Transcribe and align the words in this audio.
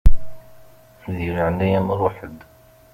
Di 1.15 1.27
leɛnaya-m 1.35 1.87
ṛuḥ-d. 1.99 2.39